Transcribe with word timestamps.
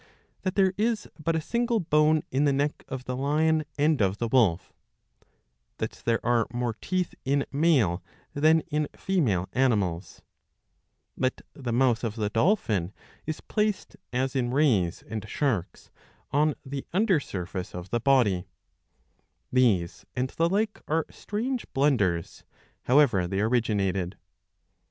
That 0.41 0.55
there 0.55 0.73
is 0.79 1.07
but 1.23 1.35
a 1.35 1.41
single 1.41 1.79
bone 1.79 2.23
in 2.31 2.45
the 2.45 2.51
neck 2.51 2.83
of 2.87 3.05
the 3.05 3.15
lion 3.15 3.65
and 3.77 4.01
of 4.01 4.17
the 4.17 4.27
wolf; 4.27 4.73
that 5.77 6.01
there 6.05 6.19
are 6.25 6.47
more 6.51 6.75
teeth 6.81 7.13
in 7.23 7.45
male 7.51 8.01
than 8.33 8.61
in 8.61 8.87
female 8.95 9.47
animals; 9.53 10.23
that 11.17 11.43
the 11.53 11.71
mouth 11.71 12.03
of 12.03 12.15
the 12.15 12.31
dolphin 12.31 12.93
is 13.27 13.41
placed, 13.41 13.95
as 14.11 14.35
in 14.35 14.49
rays 14.49 15.03
and 15.07 15.29
sharks, 15.29 15.91
on 16.31 16.55
the 16.65 16.83
under 16.91 17.19
surface 17.19 17.75
of 17.75 17.91
the 17.91 17.99
(3> 17.99 18.03
'^ 18.03 18.03
rl' 18.03 18.03
XU 18.03 18.17
INTRODUCTION. 18.33 18.41
body; 18.47 18.47
these 19.51 20.05
and 20.15 20.29
the 20.31 20.49
like 20.49 20.81
are 20.87 21.05
strange 21.11 21.67
blunders, 21.73 22.43
however 22.85 23.27
they 23.27 23.39
originated. 23.39 24.17